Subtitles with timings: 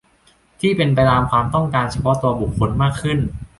[0.59, 3.19] ที่เป็นไปตามความต้องการเฉพาะตัวบุคคลมากขึ้น